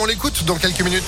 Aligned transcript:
on 0.00 0.06
l'écoute 0.06 0.44
dans 0.44 0.56
quelques 0.56 0.80
minutes. 0.80 1.04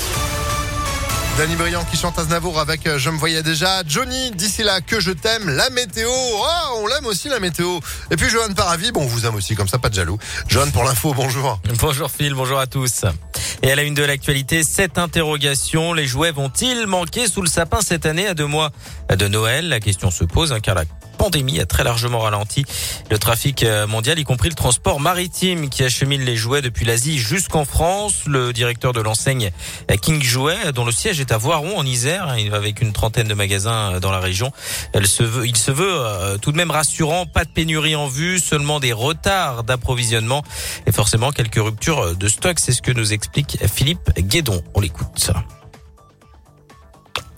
Danny 1.39 1.55
Briand 1.57 1.85
qui 1.91 1.99
chante 1.99 2.19
Aznavour 2.19 2.59
avec 2.59 2.87
euh, 2.87 2.99
Je 2.99 3.11
me 3.11 3.19
voyais 3.19 3.43
déjà. 3.43 3.83
Johnny, 3.87 4.31
d'ici 4.31 4.63
là 4.63 4.81
que 4.81 5.01
je 5.01 5.11
t'aime. 5.11 5.51
La 5.51 5.69
météo. 5.71 6.09
Oh, 6.09 6.81
on 6.83 6.87
l'aime 6.87 7.05
aussi 7.07 7.29
la 7.29 7.41
météo. 7.41 7.79
Et 8.11 8.17
puis 8.17 8.31
Johan 8.31 8.53
Paravi, 8.55 8.93
bon, 8.93 9.03
on 9.03 9.07
vous 9.07 9.27
aime 9.27 9.35
aussi, 9.35 9.55
comme 9.55 9.69
ça, 9.69 9.79
pas 9.79 9.91
de 9.91 9.95
jaloux. 9.95 10.19
Johan 10.49 10.71
pour 10.71 10.85
l'info, 10.85 11.13
bonjour. 11.15 11.61
Bonjour 11.79 12.11
Phil, 12.11 12.35
bonjour 12.35 12.59
à 12.59 12.67
tous. 12.67 13.05
Et 13.63 13.71
à 13.71 13.77
la 13.77 13.83
une 13.83 13.95
de 13.95 14.03
l'actualité, 14.03 14.65
cette 14.65 14.99
interrogation, 14.99 15.93
les 15.93 16.07
jouets 16.07 16.33
vont-ils 16.33 16.87
manquer 16.87 17.29
sous 17.29 17.43
le 17.43 17.49
sapin 17.49 17.81
cette 17.83 18.07
année 18.07 18.27
à 18.27 18.35
deux 18.35 18.47
mois 18.47 18.73
de 19.15 19.29
Noël? 19.29 19.69
La 19.69 19.81
question 19.81 20.11
se 20.11 20.25
pose, 20.25 20.53
hein, 20.53 20.61
car 20.61 20.75
la 20.75 20.85
pandémie 21.27 21.59
a 21.59 21.67
très 21.67 21.83
largement 21.83 22.21
ralenti 22.21 22.65
le 23.11 23.19
trafic 23.19 23.65
euh, 23.65 23.89
mondial, 23.89 24.17
y 24.17 24.23
compris 24.23 24.49
le 24.49 24.55
transport 24.55 25.01
maritime 25.01 25.69
qui 25.69 25.83
achemine 25.83 26.23
les 26.23 26.37
jouets 26.37 26.63
depuis 26.63 26.85
l'Asie 26.85 27.19
jusqu'en 27.19 27.65
France. 27.65 28.27
Le 28.29 28.53
directeur 28.53 28.93
de 28.93 29.01
l'enseigne 29.01 29.51
euh, 29.91 29.97
King 29.97 30.23
Jouet, 30.23 30.71
dont 30.73 30.85
le 30.85 30.93
siège 30.93 31.19
est 31.19 31.33
à 31.33 31.37
Voiron 31.37 31.77
en 31.79 31.85
Isère, 31.85 32.29
hein, 32.29 32.37
avec 32.53 32.81
une 32.81 32.93
trentaine 32.93 33.27
de 33.27 33.35
magasins 33.35 33.95
euh, 33.95 33.99
dans 33.99 34.13
la 34.13 34.21
région. 34.21 34.53
Elle 34.93 35.09
se 35.09 35.25
veut, 35.25 35.49
il 35.49 35.57
se 35.57 35.73
veut 35.73 36.39
tout 36.41 36.53
de 36.53 36.57
même 36.57 36.71
rassurant, 36.71 37.27
pas 37.27 37.45
de 37.45 37.51
pénurie 37.51 37.97
en 37.97 38.07
vue, 38.07 38.39
seulement 38.39 38.79
des 38.79 38.93
retards 38.93 39.65
d'approvisionnement 39.65 40.45
et 40.87 40.93
forcément 40.93 41.33
quelques 41.33 41.57
ruptures 41.61 42.15
de 42.15 42.29
stock. 42.29 42.61
C'est 42.61 42.73
ce 42.73 42.83
que 42.83 42.93
nous 42.93 43.13
explique 43.13 43.59
Philippe 43.67 44.13
Guédon. 44.17 44.63
On 44.75 44.81
l'écoute. 44.81 45.33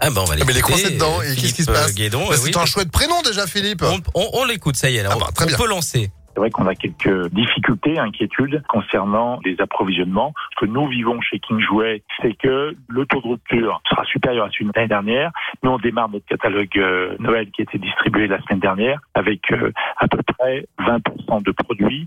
Ah 0.01 0.11
ben 0.11 0.21
on 0.21 0.25
va 0.25 0.35
l'écouter. 0.35 0.45
Mais 0.47 0.53
les 0.55 0.61
coincés 0.61 0.95
dedans, 0.95 1.21
et 1.23 1.35
qu'est-ce 1.35 1.55
qui 1.55 1.63
se 1.63 1.71
passe 1.71 1.95
Guédon, 1.95 2.27
bah, 2.29 2.37
C'est 2.37 2.57
un 2.57 2.67
chouette 2.67 2.91
prénom 2.91 3.21
déjà, 3.23 3.47
Philippe. 3.47 3.83
On, 3.83 4.01
on, 4.15 4.29
on 4.35 4.45
l'écoute, 4.45 4.77
ça 4.77 4.91
y 4.91 4.97
est, 4.97 5.03
là. 5.03 5.11
Ah 5.13 5.17
bah, 5.19 5.29
on, 5.41 5.57
peut 5.57 5.69
lancer. 5.69 6.11
C'est 6.39 6.41
vrai 6.41 6.51
qu'on 6.51 6.69
a 6.69 6.77
quelques 6.77 7.33
difficultés, 7.33 7.99
inquiétudes 7.99 8.63
concernant 8.69 9.41
les 9.45 9.61
approvisionnements. 9.61 10.35
Ce 10.53 10.65
que 10.65 10.71
nous 10.71 10.87
vivons 10.87 11.21
chez 11.21 11.41
King 11.41 11.59
Jouet, 11.59 12.05
c'est 12.23 12.35
que 12.35 12.77
le 12.87 13.07
taux 13.07 13.21
de 13.21 13.27
rupture 13.27 13.83
sera 13.91 14.05
supérieur 14.05 14.47
à 14.47 14.51
celui 14.51 14.67
de 14.67 14.73
l'année 14.73 14.87
dernière. 14.87 15.33
Nous, 15.65 15.71
on 15.73 15.79
démarre 15.79 16.09
notre 16.11 16.27
catalogue 16.27 16.79
euh, 16.79 17.17
Noël 17.19 17.51
qui 17.51 17.63
a 17.63 17.65
été 17.65 17.79
distribué 17.79 18.29
la 18.29 18.41
semaine 18.43 18.61
dernière 18.61 19.01
avec 19.15 19.51
euh, 19.51 19.73
à 19.97 20.07
peu 20.07 20.23
près 20.39 20.69
20% 20.79 21.43
de 21.43 21.51
produits 21.51 22.07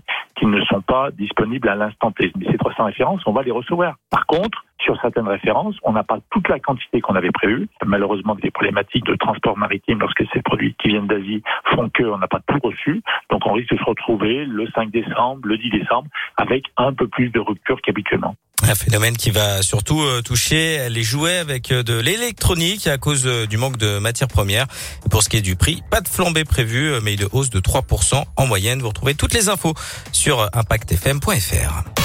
ne 0.50 0.60
sont 0.64 0.80
pas 0.80 1.10
disponibles 1.10 1.68
à 1.68 1.74
l'instant 1.74 2.10
T. 2.12 2.32
Mais 2.36 2.46
ces 2.50 2.58
300 2.58 2.84
références, 2.84 3.22
on 3.26 3.32
va 3.32 3.42
les 3.42 3.50
recevoir. 3.50 3.96
Par 4.10 4.26
contre, 4.26 4.64
sur 4.80 5.00
certaines 5.00 5.28
références, 5.28 5.76
on 5.84 5.92
n'a 5.92 6.02
pas 6.02 6.18
toute 6.30 6.48
la 6.48 6.58
quantité 6.58 7.00
qu'on 7.00 7.14
avait 7.14 7.30
prévue. 7.30 7.68
Malheureusement, 7.84 8.34
des 8.34 8.50
problématiques 8.50 9.06
de 9.06 9.14
transport 9.14 9.56
maritime 9.56 10.00
lorsque 10.00 10.24
ces 10.32 10.42
produits 10.42 10.74
qui 10.80 10.88
viennent 10.88 11.06
d'Asie 11.06 11.42
font 11.74 11.90
qu'on 11.96 12.18
n'a 12.18 12.28
pas 12.28 12.40
tout 12.46 12.58
reçu. 12.62 13.02
Donc 13.30 13.46
on 13.46 13.52
risque 13.52 13.72
de 13.72 13.78
se 13.78 13.84
retrouver 13.84 14.44
le 14.44 14.66
5 14.74 14.90
décembre, 14.90 15.40
le 15.44 15.58
10 15.58 15.70
décembre, 15.70 16.08
avec 16.36 16.64
un 16.76 16.92
peu 16.92 17.06
plus 17.06 17.30
de 17.30 17.40
rupture 17.40 17.80
qu'habituellement. 17.82 18.34
Un 18.64 18.76
phénomène 18.76 19.16
qui 19.16 19.32
va 19.32 19.60
surtout 19.62 20.00
euh, 20.02 20.22
toucher 20.22 20.88
les 20.88 21.02
jouets 21.02 21.38
avec 21.38 21.72
euh, 21.72 21.82
de 21.82 21.98
l'électronique 21.98 22.86
à 22.86 22.96
cause 22.96 23.26
euh, 23.26 23.44
du 23.44 23.56
manque 23.56 23.76
de 23.76 23.98
matières 23.98 24.28
premières. 24.28 24.66
Pour 25.10 25.24
ce 25.24 25.28
qui 25.28 25.36
est 25.36 25.42
du 25.42 25.56
prix, 25.56 25.82
pas 25.90 26.00
de 26.00 26.06
flambée 26.06 26.44
prévue, 26.44 26.92
mais 27.02 27.14
une 27.14 27.26
hausse 27.32 27.50
de 27.50 27.58
3% 27.58 28.22
en 28.36 28.46
moyenne. 28.46 28.80
Vous 28.80 28.88
retrouvez 28.88 29.16
toutes 29.16 29.34
les 29.34 29.48
infos 29.48 29.74
sur 30.12 30.31
impactfm.fr. 30.40 32.01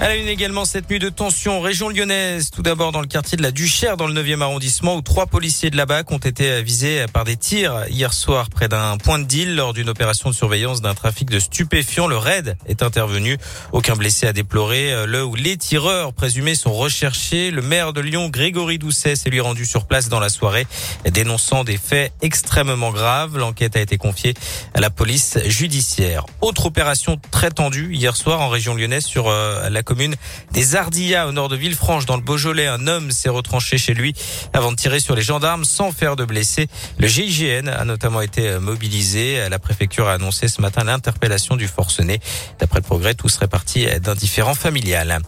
Elle 0.00 0.12
a 0.12 0.14
une 0.14 0.28
également 0.28 0.64
cette 0.64 0.88
nuit 0.88 1.00
de 1.00 1.08
tension 1.08 1.60
région 1.60 1.88
lyonnaise. 1.88 2.50
Tout 2.50 2.62
d'abord 2.62 2.92
dans 2.92 3.00
le 3.00 3.08
quartier 3.08 3.36
de 3.36 3.42
la 3.42 3.50
Duchère, 3.50 3.96
dans 3.96 4.06
le 4.06 4.14
9e 4.14 4.42
arrondissement, 4.42 4.94
où 4.94 5.02
trois 5.02 5.26
policiers 5.26 5.70
de 5.70 5.76
la 5.76 5.86
BAC 5.86 6.12
ont 6.12 6.18
été 6.18 6.62
visés 6.62 7.04
par 7.12 7.24
des 7.24 7.36
tirs 7.36 7.84
hier 7.88 8.12
soir 8.12 8.48
près 8.48 8.68
d'un 8.68 8.96
point 8.96 9.18
de 9.18 9.24
deal 9.24 9.56
lors 9.56 9.72
d'une 9.72 9.88
opération 9.88 10.30
de 10.30 10.34
surveillance 10.36 10.80
d'un 10.80 10.94
trafic 10.94 11.28
de 11.28 11.40
stupéfiants. 11.40 12.06
Le 12.06 12.16
raid 12.16 12.56
est 12.68 12.84
intervenu. 12.84 13.38
Aucun 13.72 13.96
blessé 13.96 14.28
à 14.28 14.32
déplorer. 14.32 15.04
Le 15.06 15.24
où 15.24 15.34
les 15.34 15.56
tireurs 15.56 16.12
présumés 16.12 16.54
sont 16.54 16.72
recherchés. 16.72 17.50
Le 17.50 17.60
maire 17.60 17.92
de 17.92 18.00
Lyon, 18.00 18.28
Grégory 18.28 18.78
Doucet, 18.78 19.16
s'est 19.16 19.30
lui 19.30 19.40
rendu 19.40 19.66
sur 19.66 19.84
place 19.86 20.08
dans 20.08 20.20
la 20.20 20.28
soirée, 20.28 20.68
dénonçant 21.10 21.64
des 21.64 21.76
faits 21.76 22.12
extrêmement 22.22 22.92
graves. 22.92 23.36
L'enquête 23.36 23.74
a 23.74 23.80
été 23.80 23.98
confiée 23.98 24.34
à 24.74 24.80
la 24.80 24.90
police 24.90 25.38
judiciaire. 25.46 26.24
Autre 26.40 26.66
opération 26.66 27.20
très 27.32 27.50
tendue 27.50 27.92
hier 27.92 28.14
soir 28.14 28.40
en 28.40 28.48
région 28.48 28.76
lyonnaise 28.76 29.04
sur 29.04 29.26
euh, 29.26 29.68
la 29.68 29.82
commune 29.88 30.16
des 30.52 30.76
Ardillas 30.76 31.26
au 31.28 31.32
nord 31.32 31.48
de 31.48 31.56
Villefranche 31.56 32.04
dans 32.04 32.16
le 32.16 32.22
Beaujolais. 32.22 32.66
Un 32.66 32.86
homme 32.88 33.10
s'est 33.10 33.30
retranché 33.30 33.78
chez 33.78 33.94
lui 33.94 34.12
avant 34.52 34.70
de 34.70 34.76
tirer 34.76 35.00
sur 35.00 35.16
les 35.16 35.22
gendarmes 35.22 35.64
sans 35.64 35.92
faire 35.92 36.14
de 36.14 36.26
blessés. 36.26 36.68
Le 36.98 37.08
GIGN 37.08 37.68
a 37.68 37.86
notamment 37.86 38.20
été 38.20 38.58
mobilisé. 38.58 39.48
La 39.48 39.58
préfecture 39.58 40.06
a 40.08 40.12
annoncé 40.12 40.46
ce 40.48 40.60
matin 40.60 40.84
l'interpellation 40.84 41.56
du 41.56 41.68
forcené. 41.68 42.20
D'après 42.58 42.80
le 42.80 42.84
progrès, 42.84 43.14
tout 43.14 43.30
serait 43.30 43.48
parti 43.48 43.86
d'un 44.02 44.14
différent 44.14 44.52
familial. 44.54 45.20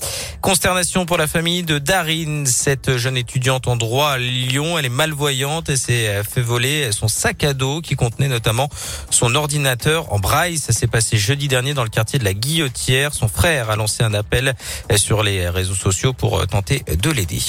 Consternation 0.42 1.06
pour 1.06 1.16
la 1.16 1.26
famille 1.26 1.62
de 1.62 1.78
Darine, 1.78 2.44
cette 2.44 2.98
jeune 2.98 3.16
étudiante 3.16 3.66
en 3.66 3.76
droit 3.76 4.10
à 4.10 4.18
Lyon. 4.18 4.78
Elle 4.78 4.84
est 4.84 4.90
malvoyante 4.90 5.70
et 5.70 5.78
s'est 5.78 6.22
fait 6.22 6.42
voler 6.42 6.92
son 6.92 7.08
sac 7.08 7.44
à 7.44 7.54
dos 7.54 7.80
qui 7.80 7.96
contenait 7.96 8.28
notamment 8.28 8.68
son 9.08 9.34
ordinateur 9.34 10.12
en 10.12 10.18
braille. 10.18 10.58
Ça 10.58 10.74
s'est 10.74 10.86
passé 10.86 11.16
jeudi 11.16 11.48
dernier 11.48 11.72
dans 11.72 11.84
le 11.84 11.88
quartier 11.88 12.18
de 12.18 12.24
la 12.24 12.34
Guillotière. 12.34 13.14
Son 13.14 13.28
frère 13.28 13.70
a 13.70 13.76
lancé 13.76 14.02
un 14.02 14.12
appel 14.12 14.49
sur 14.96 15.22
les 15.22 15.48
réseaux 15.48 15.74
sociaux 15.74 16.12
pour 16.12 16.46
tenter 16.46 16.82
de 16.88 17.10
l'aider. 17.10 17.40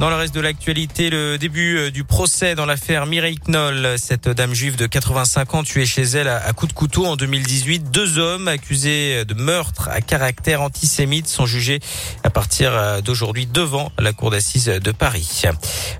Dans 0.00 0.10
le 0.10 0.16
reste 0.16 0.34
de 0.34 0.40
l'actualité, 0.40 1.08
le 1.08 1.38
début 1.38 1.78
euh, 1.78 1.90
du 1.92 2.02
procès 2.02 2.56
dans 2.56 2.66
l'affaire 2.66 3.06
Mireille 3.06 3.38
Knoll, 3.46 3.94
cette 3.96 4.28
dame 4.28 4.52
juive 4.52 4.74
de 4.74 4.86
85 4.86 5.54
ans 5.54 5.62
tuée 5.62 5.86
chez 5.86 6.02
elle 6.02 6.26
à 6.26 6.52
coups 6.52 6.72
de 6.72 6.76
couteau 6.76 7.06
en 7.06 7.14
2018. 7.14 7.92
Deux 7.92 8.18
hommes 8.18 8.48
accusés 8.48 9.24
de 9.24 9.34
meurtre 9.34 9.88
à 9.88 10.00
caractère 10.00 10.62
antisémite 10.62 11.28
sont 11.28 11.46
jugés 11.46 11.78
à 12.24 12.30
partir 12.30 12.72
euh, 12.74 13.00
d'aujourd'hui 13.02 13.46
devant 13.46 13.92
la 14.00 14.12
cour 14.12 14.32
d'assises 14.32 14.66
de 14.66 14.90
Paris. 14.90 15.42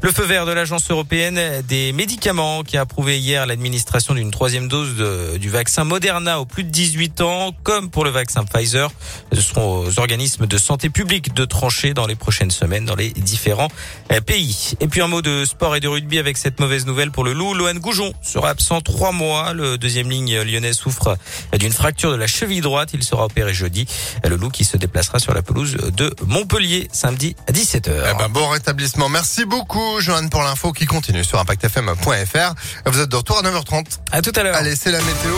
Le 0.02 0.10
feu 0.10 0.24
vert 0.24 0.44
de 0.44 0.52
l'Agence 0.52 0.90
européenne 0.90 1.62
des 1.68 1.92
médicaments 1.92 2.64
qui 2.64 2.76
a 2.76 2.80
approuvé 2.80 3.20
hier 3.20 3.46
l'administration 3.46 4.14
d'une 4.14 4.32
troisième 4.32 4.66
dose 4.66 4.96
du 5.38 5.50
vaccin 5.50 5.84
Moderna 5.84 6.40
aux 6.40 6.46
plus 6.46 6.64
de 6.64 6.70
18 6.70 7.20
ans, 7.20 7.54
comme 7.62 7.90
pour 7.90 8.04
le 8.04 8.10
vaccin 8.10 8.44
Pfizer. 8.44 8.90
Ce 9.32 9.40
seront 9.40 9.86
aux 9.86 10.00
organismes 10.00 10.46
de 10.46 10.58
santé 10.58 10.90
publique 10.90 11.32
de 11.32 11.44
trancher 11.44 11.94
dans 11.94 12.08
les 12.08 12.16
prochaines 12.16 12.50
semaines 12.50 12.84
dans 12.84 12.96
les 12.96 13.10
différents 13.10 13.68
euh, 13.68 13.83
pays. 14.26 14.74
Et 14.80 14.88
puis 14.88 15.00
un 15.00 15.08
mot 15.08 15.22
de 15.22 15.44
sport 15.44 15.76
et 15.76 15.80
de 15.80 15.88
rugby 15.88 16.18
avec 16.18 16.36
cette 16.36 16.60
mauvaise 16.60 16.86
nouvelle 16.86 17.10
pour 17.10 17.24
le 17.24 17.32
loup. 17.32 17.54
Lohan 17.54 17.74
Goujon 17.74 18.12
sera 18.22 18.50
absent 18.50 18.80
trois 18.80 19.12
mois. 19.12 19.52
Le 19.52 19.78
deuxième 19.78 20.10
ligne 20.10 20.40
lyonnais 20.42 20.72
souffre 20.72 21.16
d'une 21.58 21.72
fracture 21.72 22.10
de 22.10 22.16
la 22.16 22.26
cheville 22.26 22.60
droite. 22.60 22.90
Il 22.94 23.02
sera 23.02 23.24
opéré 23.24 23.54
jeudi. 23.54 23.86
Le 24.22 24.36
loup 24.36 24.50
qui 24.50 24.64
se 24.64 24.76
déplacera 24.76 25.18
sur 25.18 25.34
la 25.34 25.42
pelouse 25.42 25.76
de 25.96 26.14
Montpellier 26.26 26.88
samedi 26.92 27.36
à 27.48 27.52
17h. 27.52 27.90
Eh 28.10 28.18
ben, 28.18 28.28
bon 28.28 28.48
rétablissement. 28.48 29.08
Merci 29.08 29.44
beaucoup, 29.44 30.00
Johan, 30.00 30.28
pour 30.28 30.42
l'info 30.42 30.72
qui 30.72 30.86
continue 30.86 31.24
sur 31.24 31.38
impactfm.fr. 31.38 32.54
Vous 32.86 33.00
êtes 33.00 33.08
de 33.08 33.16
retour 33.16 33.38
à 33.38 33.42
9h30. 33.42 33.84
À 34.12 34.22
tout 34.22 34.32
à 34.36 34.42
l'heure. 34.42 34.56
Allez, 34.56 34.76
c'est 34.76 34.90
la 34.90 35.00
météo. 35.00 35.34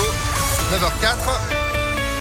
9h04. 0.73 1.56